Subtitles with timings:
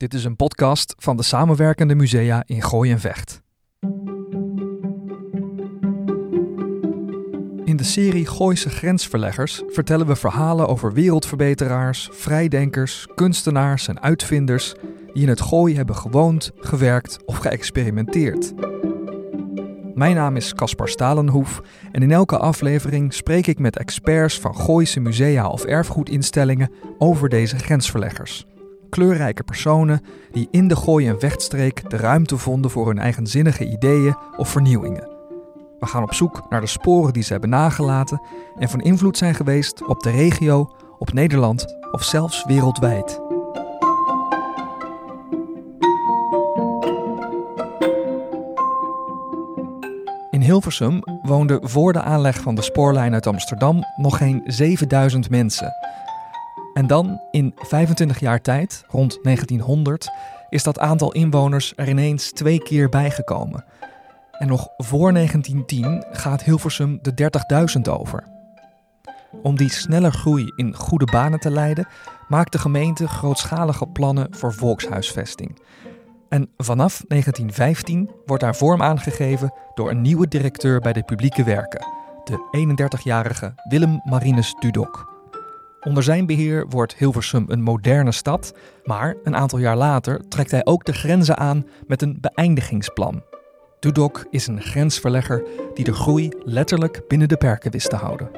[0.00, 3.42] Dit is een podcast van de samenwerkende musea in Gooi en Vecht.
[7.64, 14.74] In de serie Gooise Grensverleggers vertellen we verhalen over wereldverbeteraars, vrijdenkers, kunstenaars en uitvinders
[15.12, 18.52] die in het Gooi hebben gewoond, gewerkt of geëxperimenteerd.
[19.94, 21.60] Mijn naam is Caspar Stalenhoef
[21.92, 27.58] en in elke aflevering spreek ik met experts van Gooise musea of erfgoedinstellingen over deze
[27.58, 28.46] grensverleggers.
[28.90, 30.00] Kleurrijke personen
[30.32, 35.08] die in de Gooi- en Vechtstreek de ruimte vonden voor hun eigenzinnige ideeën of vernieuwingen.
[35.78, 38.22] We gaan op zoek naar de sporen die ze hebben nagelaten
[38.58, 43.20] en van invloed zijn geweest op de regio, op Nederland of zelfs wereldwijd.
[50.30, 55.72] In Hilversum woonden voor de aanleg van de spoorlijn uit Amsterdam nog geen 7000 mensen.
[56.80, 60.10] En dan, in 25 jaar tijd, rond 1900,
[60.48, 63.64] is dat aantal inwoners er ineens twee keer bijgekomen.
[64.38, 67.30] En nog voor 1910 gaat Hilversum de
[67.76, 68.24] 30.000 over.
[69.42, 71.88] Om die snelle groei in goede banen te leiden,
[72.28, 75.62] maakt de gemeente grootschalige plannen voor volkshuisvesting.
[76.28, 81.86] En vanaf 1915 wordt daar vorm aangegeven door een nieuwe directeur bij de publieke werken,
[82.24, 85.09] de 31-jarige Willem Marinus Dudok.
[85.80, 90.64] Onder zijn beheer wordt Hilversum een moderne stad, maar een aantal jaar later trekt hij
[90.66, 93.22] ook de grenzen aan met een beëindigingsplan.
[93.78, 98.30] Dudok is een grensverlegger die de groei letterlijk binnen de perken wist te houden.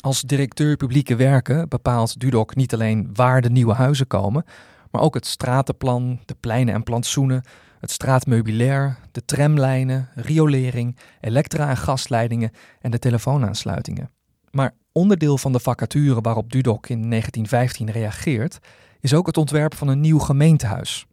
[0.00, 4.44] Als directeur publieke werken bepaalt Dudok niet alleen waar de nieuwe huizen komen,
[4.90, 7.42] maar ook het stratenplan, de pleinen en plantsoenen,
[7.82, 14.10] het straatmeubilair, de tramlijnen, riolering, elektra- en gasleidingen en de telefoonaansluitingen.
[14.50, 18.58] Maar onderdeel van de vacature waarop Dudok in 1915 reageert,
[19.00, 21.06] is ook het ontwerp van een nieuw gemeentehuis.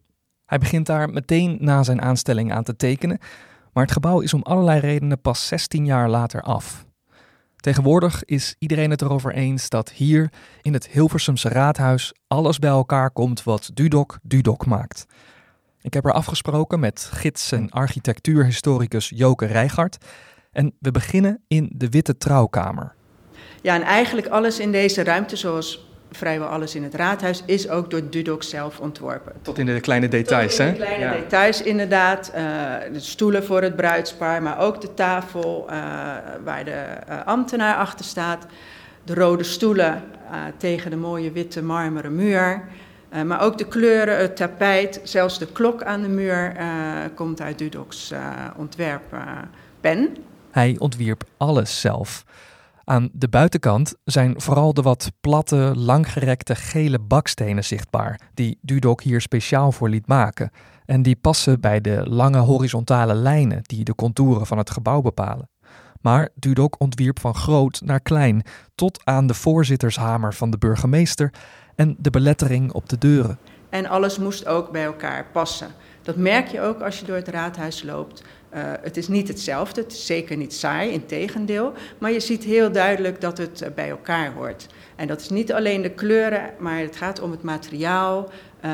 [0.46, 3.18] Hij begint daar meteen na zijn aanstelling aan te tekenen,
[3.72, 6.86] maar het gebouw is om allerlei redenen pas 16 jaar later af.
[7.56, 10.32] Tegenwoordig is iedereen het erover eens dat hier
[10.62, 15.06] in het Hilversumse raadhuis alles bij elkaar komt wat Dudok Dudok maakt.
[15.82, 19.96] Ik heb er afgesproken met gids en architectuurhistoricus Joke Rijgaard
[20.52, 22.94] en we beginnen in de Witte Trouwkamer.
[23.62, 27.90] Ja, en eigenlijk alles in deze ruimte, zoals vrijwel alles in het raadhuis, is ook
[27.90, 29.32] door Dudok zelf ontworpen.
[29.42, 30.72] Tot in de kleine details, Tot in hè?
[30.72, 31.12] de kleine Ja.
[31.12, 32.28] details inderdaad.
[32.28, 32.42] Eh,
[32.92, 35.76] de stoelen voor het bruidspaar, maar ook de tafel eh,
[36.44, 38.46] waar de eh, ambtenaar achter staat.
[39.04, 42.62] De rode stoelen eh, tegen de mooie witte marmeren muur.
[43.10, 46.68] Eh, maar ook de kleuren, het tapijt, zelfs de klok aan de muur eh,
[47.14, 48.20] komt uit Dudoks eh,
[48.56, 49.48] ontwerppen.
[50.50, 52.24] Hij ontwierp alles zelf.
[52.84, 59.20] Aan de buitenkant zijn vooral de wat platte, langgerekte gele bakstenen zichtbaar, die Dudok hier
[59.20, 60.50] speciaal voor liet maken.
[60.84, 65.48] En die passen bij de lange horizontale lijnen die de contouren van het gebouw bepalen.
[66.00, 68.42] Maar Dudok ontwierp van groot naar klein,
[68.74, 71.32] tot aan de voorzittershamer van de burgemeester
[71.74, 73.38] en de belettering op de deuren.
[73.68, 75.68] En alles moest ook bij elkaar passen.
[76.02, 78.22] Dat merk je ook als je door het raadhuis loopt.
[78.54, 81.72] Uh, het is niet hetzelfde, het is zeker niet saai, in tegendeel.
[81.98, 84.66] Maar je ziet heel duidelijk dat het uh, bij elkaar hoort.
[84.96, 88.30] En dat is niet alleen de kleuren, maar het gaat om het materiaal,
[88.64, 88.72] uh,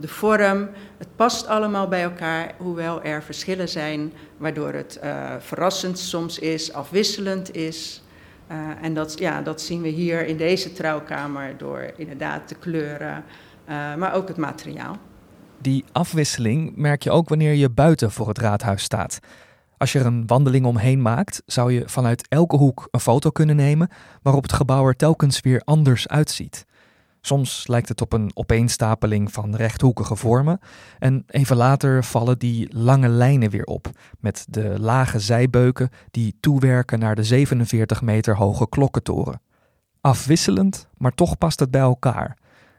[0.00, 0.68] de vorm.
[0.98, 6.72] Het past allemaal bij elkaar, hoewel er verschillen zijn, waardoor het uh, verrassend soms is,
[6.72, 8.02] afwisselend is.
[8.82, 13.24] En dat, ja, dat zien we hier in deze trouwkamer door inderdaad de kleuren,
[13.98, 14.96] maar ook het materiaal.
[15.60, 19.18] Die afwisseling merk je ook wanneer je buiten voor het raadhuis staat.
[19.76, 23.56] Als je er een wandeling omheen maakt, zou je vanuit elke hoek een foto kunnen
[23.56, 23.88] nemen
[24.22, 26.66] waarop het gebouw er telkens weer anders uitziet.
[27.20, 30.60] Soms lijkt het op een opeenstapeling van rechthoekige vormen
[30.98, 36.98] en even later vallen die lange lijnen weer op met de lage zijbeuken die toewerken
[36.98, 39.40] naar de 47 meter hoge klokkentoren.
[40.00, 42.36] Afwisselend, maar toch past het bij elkaar.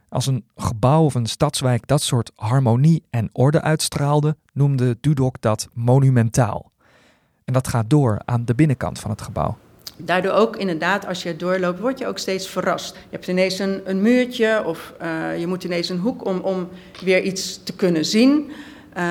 [0.09, 5.67] Als een gebouw of een stadswijk dat soort harmonie en orde uitstraalde, noemde Dudok dat
[5.73, 6.71] monumentaal.
[7.45, 9.57] En dat gaat door aan de binnenkant van het gebouw.
[9.97, 12.95] Daardoor ook inderdaad, als je doorloopt, word je ook steeds verrast.
[12.95, 16.69] Je hebt ineens een, een muurtje of uh, je moet ineens een hoek om, om
[17.03, 18.51] weer iets te kunnen zien,
[18.97, 19.03] uh,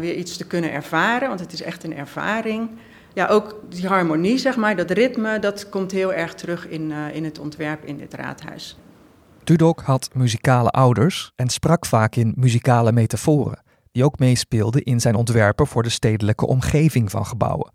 [0.00, 2.70] weer iets te kunnen ervaren, want het is echt een ervaring.
[3.14, 7.14] Ja, ook die harmonie, zeg maar, dat ritme, dat komt heel erg terug in, uh,
[7.14, 8.76] in het ontwerp in dit raadhuis.
[9.50, 13.62] Dudok had muzikale ouders en sprak vaak in muzikale metaforen,
[13.92, 17.72] die ook meespeelden in zijn ontwerpen voor de stedelijke omgeving van gebouwen.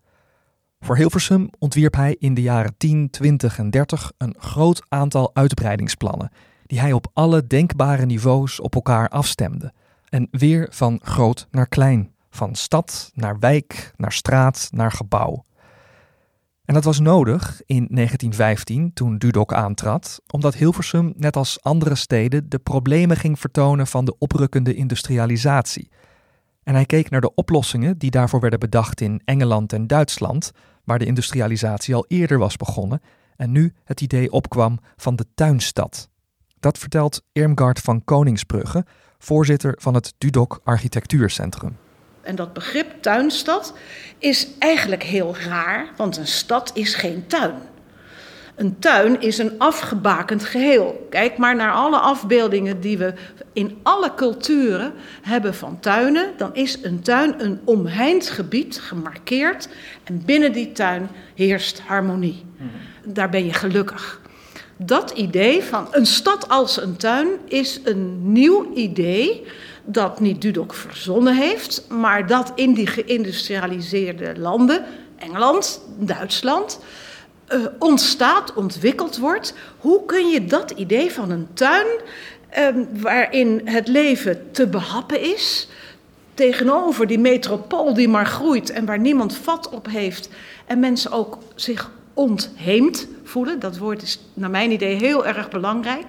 [0.80, 6.32] Voor Hilversum ontwierp hij in de jaren 10, 20 en 30 een groot aantal uitbreidingsplannen,
[6.66, 9.74] die hij op alle denkbare niveaus op elkaar afstemde.
[10.10, 15.45] En weer van groot naar klein, van stad naar wijk, naar straat, naar gebouw.
[16.66, 22.50] En dat was nodig in 1915, toen Dudok aantrad, omdat Hilversum, net als andere steden,
[22.50, 25.90] de problemen ging vertonen van de oprukkende industrialisatie.
[26.64, 30.52] En hij keek naar de oplossingen die daarvoor werden bedacht in Engeland en Duitsland,
[30.84, 33.02] waar de industrialisatie al eerder was begonnen,
[33.36, 36.10] en nu het idee opkwam van de tuinstad.
[36.60, 38.86] Dat vertelt Irmgard van Koningsbrugge,
[39.18, 41.78] voorzitter van het Dudok Architectuurcentrum.
[42.26, 43.74] En dat begrip tuinstad
[44.18, 47.54] is eigenlijk heel raar, want een stad is geen tuin.
[48.56, 51.08] Een tuin is een afgebakend geheel.
[51.10, 53.14] Kijk maar naar alle afbeeldingen die we
[53.54, 56.34] in alle culturen hebben van tuinen.
[56.38, 59.68] Dan is een tuin een omheind gebied, gemarkeerd.
[60.04, 62.46] En binnen die tuin heerst harmonie.
[63.04, 64.22] Daar ben je gelukkig.
[64.78, 69.46] Dat idee van een stad als een tuin is een nieuw idee
[69.86, 74.86] dat niet Dudok verzonnen heeft, maar dat in die geïndustrialiseerde landen,
[75.18, 76.80] Engeland, Duitsland,
[77.54, 79.54] uh, ontstaat, ontwikkeld wordt.
[79.78, 81.88] Hoe kun je dat idee van een tuin,
[82.58, 85.68] uh, waarin het leven te behappen is,
[86.34, 90.30] tegenover die metropool die maar groeit en waar niemand vat op heeft
[90.66, 96.06] en mensen ook zich ontheemd voelen, dat woord is naar mijn idee heel erg belangrijk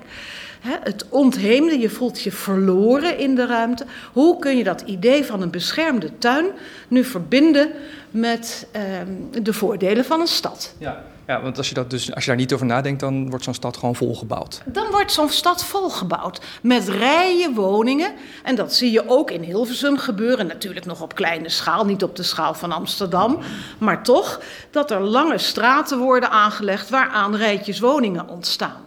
[0.83, 3.85] het ontheemde, je voelt je verloren in de ruimte.
[4.13, 6.47] Hoe kun je dat idee van een beschermde tuin
[6.89, 7.71] nu verbinden
[8.11, 10.75] met ehm, de voordelen van een stad?
[10.79, 11.05] Ja.
[11.27, 13.55] Ja, want als je, dat dus, als je daar niet over nadenkt, dan wordt zo'n
[13.55, 14.63] stad gewoon volgebouwd.
[14.65, 18.13] Dan wordt zo'n stad volgebouwd met rijen woningen.
[18.43, 20.47] En dat zie je ook in Hilversum gebeuren.
[20.47, 23.39] Natuurlijk nog op kleine schaal, niet op de schaal van Amsterdam.
[23.79, 24.41] Maar toch
[24.71, 28.86] dat er lange straten worden aangelegd waaraan rijtjes woningen ontstaan.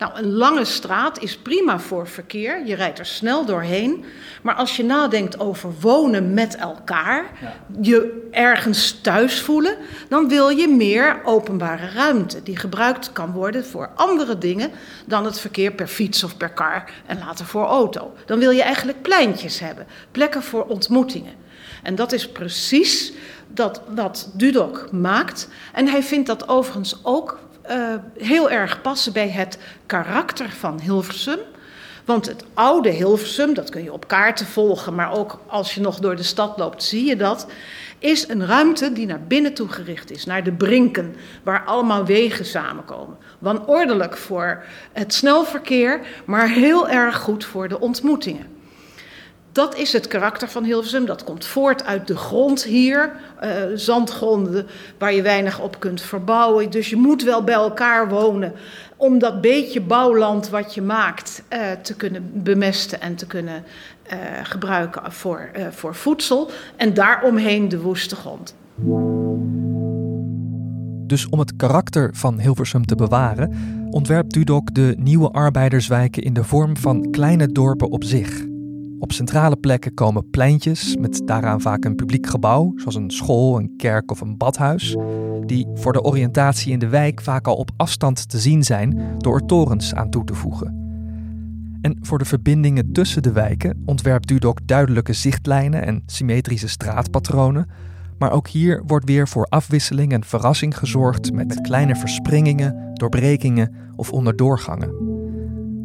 [0.00, 2.66] Nou, een lange straat is prima voor verkeer.
[2.66, 4.04] Je rijdt er snel doorheen.
[4.42, 7.30] Maar als je nadenkt over wonen met elkaar,
[7.80, 9.76] je ergens thuis voelen,
[10.08, 14.70] dan wil je meer openbare ruimte die gebruikt kan worden voor andere dingen
[15.06, 18.12] dan het verkeer per fiets of per kar en later voor auto.
[18.26, 21.34] Dan wil je eigenlijk pleintjes hebben, plekken voor ontmoetingen.
[21.82, 23.12] En dat is precies
[23.48, 25.48] dat, wat Dudok maakt.
[25.72, 27.38] En hij vindt dat overigens ook
[27.70, 31.38] uh, heel erg passen bij het karakter van Hilversum.
[32.04, 35.98] Want het oude Hilversum, dat kun je op kaarten volgen, maar ook als je nog
[35.98, 37.46] door de stad loopt, zie je dat.
[37.98, 42.44] Is een ruimte die naar binnen toe gericht is, naar de brinken, waar allemaal wegen
[42.44, 43.16] samenkomen.
[43.38, 48.59] Wanordelijk voor het snelverkeer, maar heel erg goed voor de ontmoetingen.
[49.52, 51.04] Dat is het karakter van Hilversum.
[51.06, 53.12] Dat komt voort uit de grond hier.
[53.44, 54.66] Uh, zandgronden
[54.98, 56.70] waar je weinig op kunt verbouwen.
[56.70, 58.52] Dus je moet wel bij elkaar wonen
[58.96, 63.64] om dat beetje bouwland wat je maakt uh, te kunnen bemesten en te kunnen
[64.12, 66.50] uh, gebruiken voor, voor voedsel.
[66.76, 68.54] En daaromheen de woeste grond.
[71.06, 73.54] Dus om het karakter van Hilversum te bewaren,
[73.90, 78.49] ontwerpt Dudok de nieuwe arbeiderswijken in de vorm van kleine dorpen op zich.
[79.00, 83.74] Op centrale plekken komen pleintjes met daaraan vaak een publiek gebouw, zoals een school, een
[83.76, 84.96] kerk of een badhuis,
[85.46, 89.34] die voor de oriëntatie in de wijk vaak al op afstand te zien zijn door
[89.34, 90.78] er torens aan toe te voegen.
[91.80, 97.68] En voor de verbindingen tussen de wijken ontwerpt Dudok duidelijke zichtlijnen en symmetrische straatpatronen,
[98.18, 104.12] maar ook hier wordt weer voor afwisseling en verrassing gezorgd met kleine verspringingen, doorbrekingen of
[104.12, 105.09] onderdoorgangen.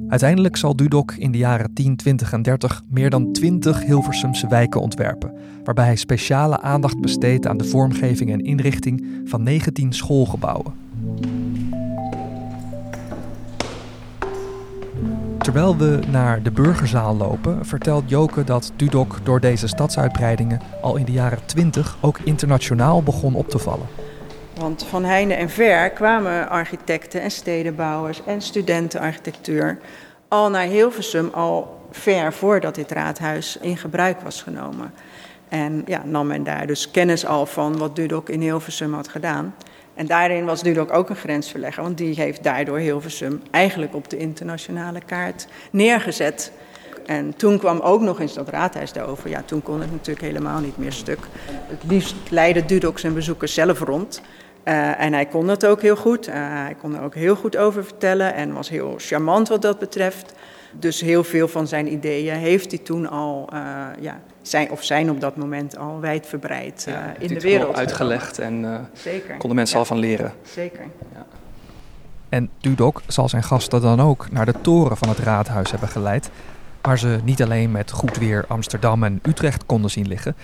[0.07, 4.81] Uiteindelijk zal Dudok in de jaren 10, 20 en 30 meer dan 20 Hilversumse wijken
[4.81, 5.33] ontwerpen,
[5.63, 10.73] waarbij hij speciale aandacht besteedt aan de vormgeving en inrichting van 19 schoolgebouwen.
[15.37, 21.05] Terwijl we naar de burgerzaal lopen, vertelt Joke dat Dudok door deze stadsuitbreidingen al in
[21.05, 23.87] de jaren 20 ook internationaal begon op te vallen.
[24.59, 29.77] Want van heinde en ver kwamen architecten en stedenbouwers en studentenarchitectuur
[30.27, 34.93] al naar Hilversum al ver voordat dit raadhuis in gebruik was genomen.
[35.49, 39.55] En ja, nam men daar dus kennis al van wat Dudok in Hilversum had gedaan.
[39.93, 44.17] En daarin was Dudok ook een grensverlegger, want die heeft daardoor Hilversum eigenlijk op de
[44.17, 46.51] internationale kaart neergezet.
[47.05, 49.29] En toen kwam ook nog eens dat raadhuis daarover.
[49.29, 51.19] Ja, toen kon het natuurlijk helemaal niet meer stuk.
[51.67, 54.21] Het liefst leidde Dudok zijn bezoekers zelf rond.
[54.65, 56.27] Uh, en hij kon dat ook heel goed.
[56.27, 59.79] Uh, hij kon er ook heel goed over vertellen en was heel charmant wat dat
[59.79, 60.33] betreft.
[60.71, 63.59] Dus heel veel van zijn ideeën heeft hij toen al, uh,
[63.99, 67.75] ja, zijn, of zijn op dat moment al wijdverbreid ja, in de wereld.
[67.75, 69.37] uitgelegd en Zeker.
[69.37, 69.81] konden mensen ja.
[69.81, 70.33] al van leren.
[70.43, 70.85] Zeker.
[71.13, 71.25] Ja.
[72.29, 76.29] En Dudok zal zijn gasten dan ook naar de toren van het raadhuis hebben geleid,
[76.81, 80.35] waar ze niet alleen met goed weer Amsterdam en Utrecht konden zien liggen,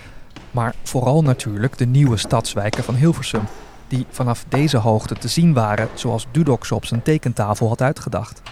[0.50, 3.42] maar vooral natuurlijk de nieuwe stadswijken van Hilversum,
[3.92, 8.42] die vanaf deze hoogte te zien waren zoals Dudok ze op zijn tekentafel had uitgedacht.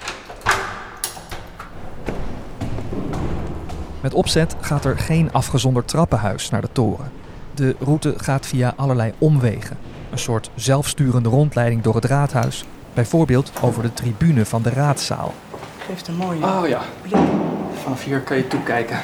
[4.00, 7.12] Met opzet gaat er geen afgezonderd trappenhuis naar de toren.
[7.54, 9.76] De route gaat via allerlei omwegen.
[10.10, 12.64] Een soort zelfsturende rondleiding door het raadhuis.
[12.94, 15.34] Bijvoorbeeld over de tribune van de raadzaal.
[15.78, 17.20] Geeft een mooie Oh ja, blik.
[17.82, 18.98] vanaf hier kan je toekijken.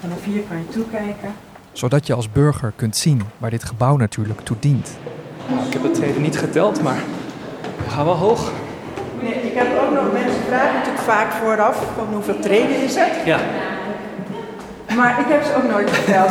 [0.00, 1.32] Vanaf hier kan je toekijken.
[1.72, 4.96] Zodat je als burger kunt zien waar dit gebouw natuurlijk toe dient.
[5.48, 6.98] Nou, ik heb het treden niet geteld, maar
[7.84, 8.50] we gaan wel hoog.
[9.20, 13.12] Nee, ik heb ook nog mensen vragen natuurlijk vaak vooraf van hoeveel treden is het.
[13.24, 13.38] Ja.
[14.96, 16.30] Maar ik heb ze ook nooit verteld.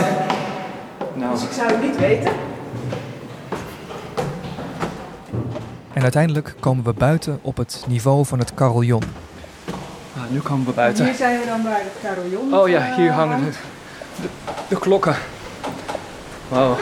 [1.14, 2.32] Nou, Dus ik zou het niet weten.
[5.94, 9.02] en uiteindelijk komen we buiten op het niveau van het carillon.
[10.14, 11.06] Nou, nu komen we buiten.
[11.06, 12.54] Hier zijn we dan bij het carillon.
[12.54, 13.52] Oh ja, eh, hier hangen de,
[14.22, 14.28] de,
[14.68, 15.16] de klokken.
[16.48, 16.78] Wow,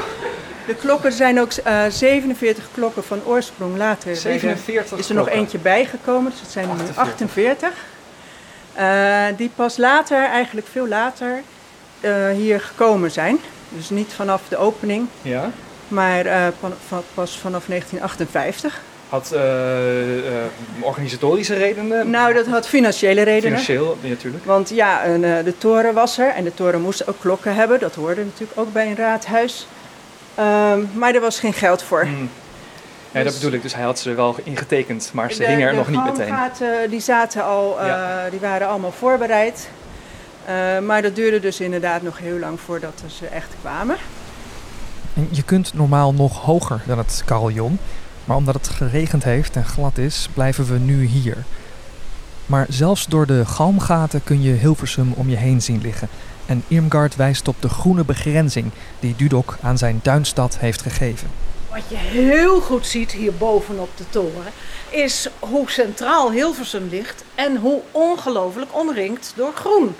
[0.69, 3.77] De klokken zijn ook eh 47 klokken van oorsprong.
[3.77, 5.33] Later werden- 47 is er nog klokken.
[5.43, 7.67] eentje bijgekomen, dus het zijn er nu 48.
[7.67, 7.69] 48.
[8.73, 11.41] Eh, die pas later, eigenlijk veel later,
[11.99, 13.37] eh, hier gekomen zijn.
[13.69, 15.49] Dus niet vanaf de opening, Ja.
[15.87, 16.25] maar
[16.59, 18.81] van- van- pas vanaf 1958.
[19.09, 19.35] Had
[20.81, 22.09] organisatorische redenen?
[22.09, 23.59] Nou, dat had financiële redenen.
[23.59, 24.45] Financieel natuurlijk.
[24.45, 27.79] Want ja, een, de toren was er en de toren moest ook klokken hebben.
[27.79, 29.67] Dat hoorde natuurlijk ook bij een raadhuis.
[30.39, 32.01] Ehm, maar er was geen geld voor.
[32.03, 32.29] Hmm.
[33.11, 33.61] Ja, dat Dus- bedoel ik.
[33.61, 36.27] Dus hij had ze wel ingetekend, maar ze De- hingen er de nog niet meteen.
[36.27, 38.29] galmgaten, die zaten al, eh, Ja.
[38.29, 39.69] die waren allemaal voorbereid.
[40.45, 43.95] Eh, maar dat duurde dus inderdaad nog heel lang voordat ze echt kwamen.
[45.13, 47.79] En Je kunt normaal nog hoger dan het carillon,
[48.25, 51.37] maar omdat het geregend heeft en glad is, blijven we nu hier.
[52.45, 56.07] Maar zelfs door de galmgaten kun je Hilversum om je heen zien liggen.
[56.49, 61.29] En Irmgard wijst op de groene begrenzing die Dudok aan zijn duinstad heeft gegeven.
[61.69, 64.51] Wat je heel goed ziet hier bovenop de toren,
[64.89, 69.95] is hoe centraal Hilversum ligt en hoe ongelooflijk omringd door groen.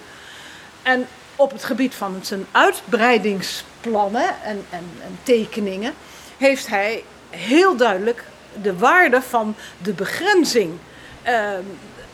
[0.82, 5.94] En op het gebied van zijn uitbreidingsplannen en, en, en tekeningen
[6.38, 8.24] heeft hij heel duidelijk
[8.62, 10.72] de waarde van de begrenzing
[11.22, 11.50] eh,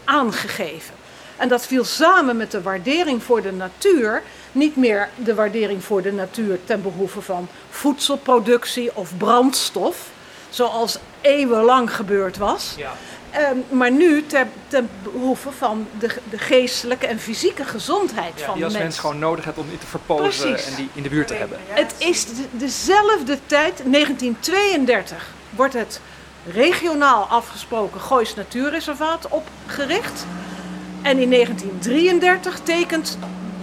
[0.03, 1.04] aangegeven.
[1.37, 4.21] En dat viel samen met de waardering voor de natuur.
[4.51, 9.97] Niet meer de waardering voor de natuur ten behoeve van voedselproductie of brandstof,
[10.49, 12.73] zoals eeuwenlang gebeurd was.
[12.77, 12.93] Ja.
[13.31, 18.57] Ehm, maar nu ten, ten behoeve van de, de geestelijke en fysieke gezondheid van die
[18.59, 18.85] de als mens.
[18.85, 20.69] mens gewoon nodig hebt om die te verpozen Precies.
[20.69, 21.57] en die in de buurt te hebben.
[21.67, 25.99] Het is de- dezelfde tijd, 1932, wordt het
[26.53, 30.25] regionaal afgesproken Goois Natuurreservaat opgericht.
[31.05, 33.17] En in 1933 tekent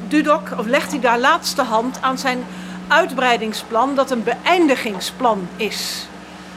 [0.08, 2.44] Dudok, of legt hij daar laatste hand aan zijn
[2.88, 6.06] uitbreidingsplan, dat een beëindigingsplan is.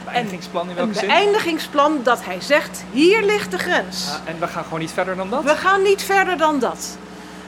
[0.04, 1.08] Beëindigingsplan in Een welke zin?
[1.08, 4.06] beëindigingsplan dat hij zegt, hier ligt de grens.
[4.06, 5.42] Ja, en we gaan gewoon niet verder dan dat?
[5.42, 6.96] We gaan niet verder dan dat.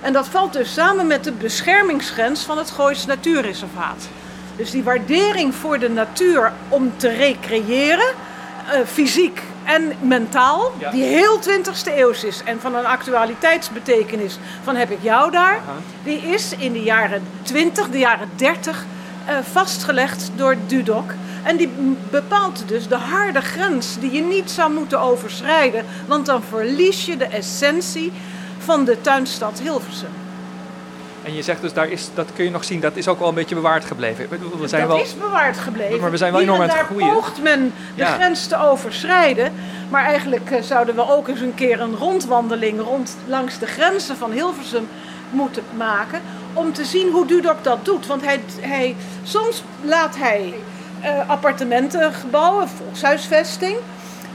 [0.00, 4.08] En dat valt dus samen met de beschermingsgrens van het Goois Natuurreservaat.
[4.56, 8.14] Dus die waardering voor de natuur om te recreëren,
[8.70, 10.90] eh, fysiek en mentaal, Ja.
[10.90, 15.60] die heel 20ste eeuws is en van een actualiteitsbetekenis van heb ik jou daar,
[16.02, 18.84] die is in de jaren 20, de jaren 30
[19.26, 21.10] eh, vastgelegd door Dudok.
[21.42, 21.72] En die
[22.10, 27.16] bepaalt dus de harde grens die je niet zou moeten overschrijden, want dan verlies je
[27.16, 28.12] de essentie
[28.58, 30.12] van de tuinstad Hilversum.
[31.28, 33.28] En je zegt dus, daar is, dat kun je nog zien, dat is ook wel
[33.28, 34.28] een beetje bewaard gebleven.
[34.60, 35.00] We zijn dat wel...
[35.00, 36.00] is bewaard gebleven.
[36.00, 37.12] Maar we zijn wel enorm en aan het daar groeien.
[37.14, 38.14] poogt men de Ja.
[38.14, 39.52] grens te overschrijden.
[39.88, 44.16] Maar eigenlijk eh, zouden we ook eens een keer een rondwandeling rond, langs de grenzen
[44.16, 44.88] van Hilversum
[45.30, 46.20] moeten maken.
[46.52, 48.06] Om te zien hoe Dudok dat doet.
[48.06, 50.54] Want hij, hij, soms laat hij
[51.00, 53.76] eh, appartementengebouwen, volkshuisvesting,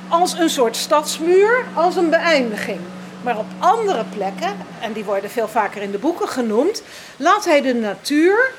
[0.08, 2.80] als een soort stadsmuur, als een beëindiging.
[3.24, 6.84] Maar op andere plekken, en die worden veel vaker in de boeken genoemd,
[7.18, 8.52] laat hij de natuur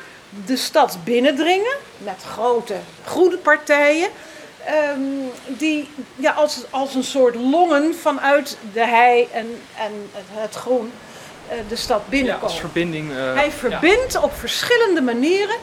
[0.46, 4.08] de stad binnendringen met grote groene partijen.
[4.66, 5.00] ehm,
[5.46, 9.46] die ja, als, als een soort longen vanuit de hei en,
[9.78, 9.92] en
[10.30, 10.92] het, groen
[11.48, 12.48] eh, de stad Ja, binnenkomen.
[12.48, 13.10] als verbinding.
[13.10, 13.50] eh, Hij ja.
[13.50, 15.56] verbindt op verschillende manieren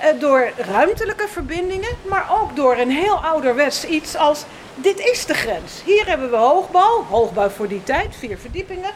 [0.00, 4.44] Eh, door ruimtelijke verbindingen, maar ook door een heel ouderwets iets als
[4.76, 5.72] dit is de grens.
[5.84, 8.90] Hier hebben we hoogbouw, hoogbouw voor die tijd, vier verdiepingen.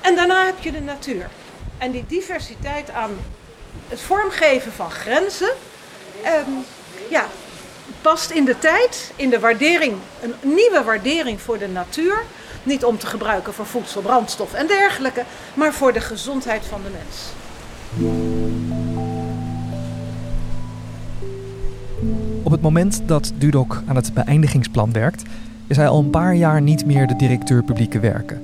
[0.00, 1.28] En daarna heb je de natuur.
[1.78, 3.16] En die diversiteit aan
[3.88, 5.52] het vormgeven van grenzen,
[6.22, 6.50] ehm,
[7.10, 7.26] ja,
[8.02, 12.22] past in de tijd, in de waardering, een nieuwe waardering voor de natuur.
[12.62, 16.90] Niet om te gebruiken voor voedsel, brandstof en dergelijke, maar voor de gezondheid van de
[16.90, 18.33] mens.
[22.44, 25.22] Op het moment dat Dudok aan het beëindigingsplan werkt,
[25.66, 28.42] is hij al een paar jaar niet meer de directeur publieke werken.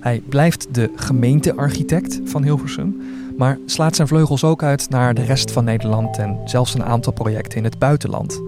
[0.00, 2.96] Hij blijft de gemeentearchitect van Hilversum,
[3.36, 7.12] maar slaat zijn vleugels ook uit naar de rest van Nederland en zelfs een aantal
[7.12, 8.42] projecten in het buitenland.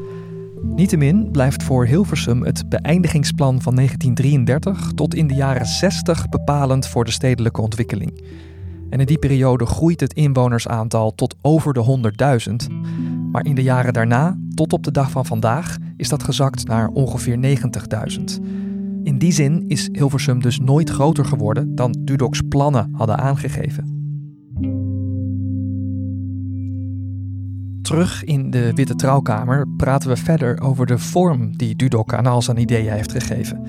[0.63, 7.05] Niettemin blijft voor Hilversum het beëindigingsplan van 1933 tot in de jaren 60 bepalend voor
[7.05, 8.23] de stedelijke ontwikkeling.
[8.91, 12.13] En in die periode groeit het inwonersaantal tot over de
[12.69, 12.75] 100.000.
[13.35, 16.89] Maar in de jaren daarna, tot op de dag van vandaag, is dat gezakt naar
[16.89, 18.25] ongeveer 90.000.
[19.03, 23.85] In die zin is Hilversum dus nooit groter geworden dan Dudoks plannen hadden aangegeven.
[27.83, 32.43] Terug in de Witte Trouwkamer praten we verder over de vorm die Dudok aan al
[32.43, 33.63] zijn ideeën heeft gegeven.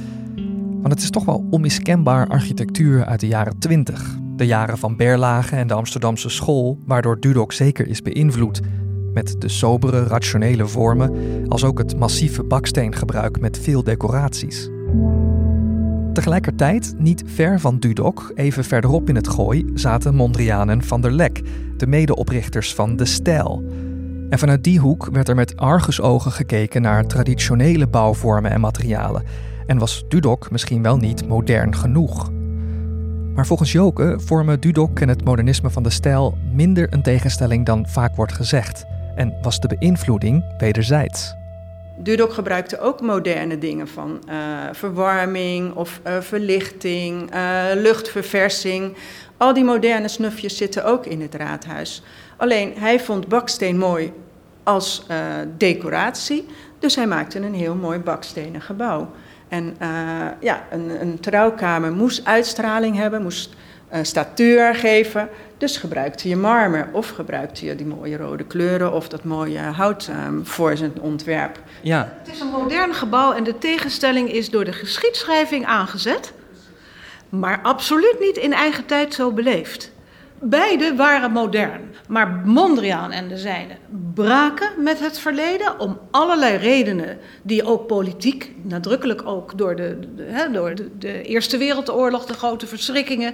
[0.82, 4.18] Want het is toch wel onmiskenbaar architectuur uit de jaren 20.
[4.36, 8.62] De jaren van Berlage en de Amsterdamse school, waardoor Dudok zeker is beïnvloed.
[9.16, 11.12] Met de sobere, rationele vormen,
[11.48, 14.70] als ook het massieve baksteengebruik met veel decoraties.
[16.14, 21.12] Tegelijkertijd, niet ver van Dudok, even verderop in het gooi, zaten Mondriaan en Van der
[21.12, 21.42] Lek,
[21.78, 23.64] de medeoprichters van De Stijl.
[24.30, 29.24] En vanuit die hoek werd er met argusogen gekeken naar traditionele bouwvormen en materialen.
[29.66, 32.32] En was Dudok misschien wel niet modern genoeg.
[33.36, 37.88] Maar volgens Joke vormen Dudok en het modernisme van de stijl minder een tegenstelling dan
[37.88, 38.86] vaak wordt gezegd.
[39.16, 41.36] En was de beïnvloeding wederzijds.
[41.98, 44.36] Dudok gebruikte ook moderne dingen van uh,
[44.72, 48.96] verwarming of uh, verlichting, uh, luchtverversing.
[49.38, 52.04] Al die moderne snufjes zitten ook in het raadhuis.
[52.38, 54.14] Alleen hij vond baksteen mooi
[54.64, 55.06] als
[55.58, 56.46] decoratie,
[56.80, 59.10] dus hij maakte een heel mooi bakstenen gebouw.
[59.48, 59.78] En
[60.40, 63.56] ja, een, een, trouwkamer moest uitstraling hebben, moest
[64.02, 65.30] statuur geven.
[65.58, 70.10] Dus gebruikte je marmer of gebruikte je die mooie rode kleuren of dat mooie hout
[70.28, 71.60] um, voor zijn ontwerp.
[71.82, 72.18] Ja.
[72.24, 76.34] Het is een modern gebouw en de tegenstelling is door de geschiedschrijving aangezet,
[77.30, 79.94] maar absoluut niet in eigen tijd zo beleefd.
[80.40, 83.76] Beide waren modern, maar Mondriaan en de zijne
[84.14, 90.00] braken met het verleden om allerlei redenen, die ook politiek, nadrukkelijk ook door de,
[90.52, 93.34] door de, de Eerste Wereldoorlog, de grote verschrikkingen,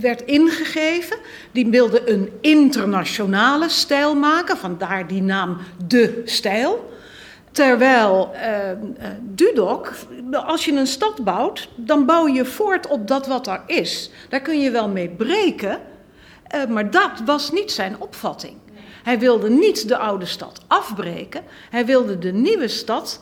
[0.00, 1.16] werd ingegeven.
[1.52, 6.96] Die wilde een internationale stijl maken, vandaar die naam De Stijl.
[7.52, 8.40] Terwijl uh,
[9.20, 9.92] Dudok,
[10.32, 14.10] als je een stad bouwt, dan bouw je voort op dat wat er is.
[14.28, 15.78] Daar kun je wel mee breken,
[16.54, 18.56] uh, maar dat was niet zijn opvatting.
[19.02, 23.20] Hij wilde niet de oude stad afbreken, hij wilde de nieuwe stad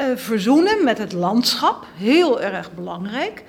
[0.00, 3.44] uh, verzoenen met het landschap, heel erg belangrijk.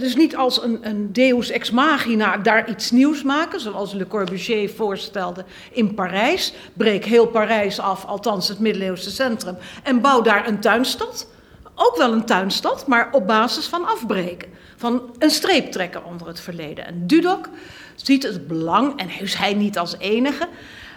[0.00, 4.70] Dus niet als een, een deus ex machina daar iets nieuws maken, zoals Le Corbusier
[4.70, 6.54] voorstelde in Parijs.
[6.72, 11.26] Breek heel Parijs af, althans het middeleeuwse centrum, en bouw daar een tuinstad.
[11.74, 14.48] Ook wel een tuinstad, maar op basis van afbreken.
[14.76, 16.86] Van een streep trekken onder het verleden.
[16.86, 17.48] En Dudok
[17.94, 20.48] ziet het belang, en is hij niet als enige,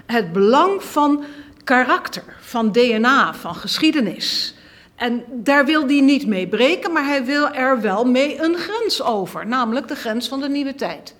[0.05, 1.23] het belang van
[1.63, 4.55] karakter, van DNA, van geschiedenis.
[4.95, 9.01] En daar wil hij niet mee breken, maar hij wil er wel mee een grens
[9.01, 11.15] over, namelijk de grens van de nieuwe tijd.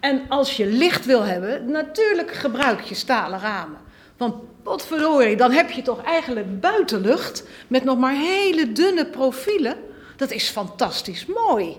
[0.00, 3.78] En als je licht wil hebben, natuurlijk gebruik je stalen ramen.
[4.22, 9.76] Want potverdorie, dan heb je toch eigenlijk buitenlucht met nog maar hele dunne profielen.
[10.16, 11.76] Dat is fantastisch mooi.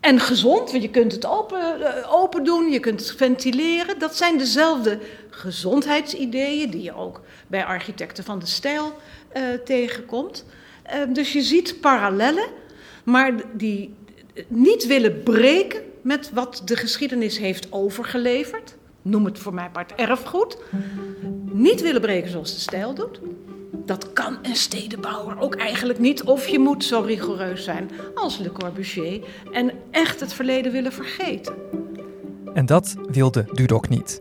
[0.00, 3.98] En gezond, want je kunt het open, eh, open doen, je kunt het ventileren.
[3.98, 4.98] Dat zijn dezelfde
[5.30, 8.92] gezondheidsideeën die je ook bij architecten van de stijl
[9.36, 10.44] uh, tegenkomt.
[10.86, 12.46] Uh, dus je ziet parallellen,
[13.04, 13.94] maar die
[14.48, 18.76] niet willen breken met wat de geschiedenis heeft overgeleverd.
[19.02, 20.56] Noem het voor mij part erfgoed.
[21.56, 23.20] Niet willen breken zoals de stijl doet.
[23.86, 26.24] Dat kan een stedenbouwer ook eigenlijk niet.
[26.24, 29.20] Of je moet zo rigoureus zijn als Le Corbusier
[29.52, 31.54] en echt het verleden willen vergeten.
[32.54, 34.20] En dat wilde Dudok niet.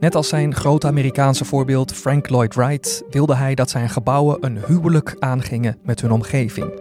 [0.00, 4.58] Net als zijn grote Amerikaanse voorbeeld Frank Lloyd Wright wilde hij dat zijn gebouwen een
[4.66, 6.80] huwelijk aangingen met hun omgeving.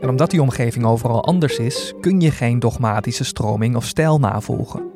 [0.00, 4.87] En omdat die omgeving overal anders is, kun je geen dogmatische stroming of stijl navolgen.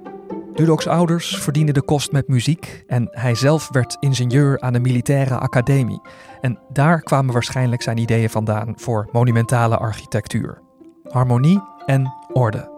[0.54, 5.38] Dudok's ouders verdienden de kost met muziek en hij zelf werd ingenieur aan de militaire
[5.38, 6.00] academie.
[6.40, 10.60] En daar kwamen waarschijnlijk zijn ideeën vandaan voor monumentale architectuur.
[11.08, 12.70] Harmonie en orde.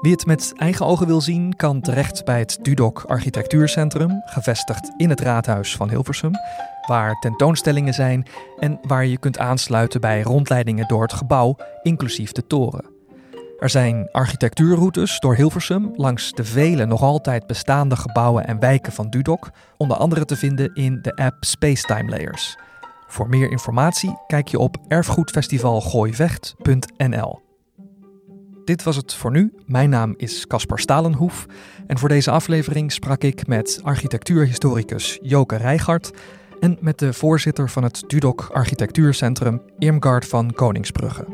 [0.00, 5.10] Wie het met eigen ogen wil zien, kan terecht bij het Dudok Architectuurcentrum, gevestigd in
[5.10, 6.32] het raadhuis van Hilversum,
[6.86, 8.26] waar tentoonstellingen zijn
[8.58, 12.84] en waar je kunt aansluiten bij rondleidingen door het gebouw, inclusief de toren.
[13.58, 19.10] Er zijn architectuurroutes door Hilversum langs de vele nog altijd bestaande gebouwen en wijken van
[19.10, 22.56] Dudok, onder andere te vinden in de app Spacetime Layers.
[23.06, 27.48] Voor meer informatie kijk je op erfgoedfestivalgooivecht.nl.
[28.64, 29.52] Dit was het voor nu.
[29.66, 31.46] Mijn naam is Caspar Stalenhoef
[31.86, 36.10] en voor deze aflevering sprak ik met architectuurhistoricus Joke Rijgaard
[36.60, 41.24] en met de voorzitter van het Dudok Architectuurcentrum Irmgard van Koningsbrugge.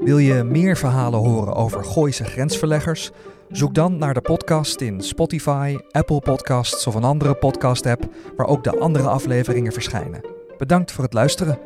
[0.00, 3.10] Wil je meer verhalen horen over Gooise grensverleggers?
[3.48, 8.64] Zoek dan naar de podcast in Spotify, Apple Podcasts of een andere podcast-app waar ook
[8.64, 10.20] de andere afleveringen verschijnen.
[10.58, 11.58] Bedankt voor het luisteren.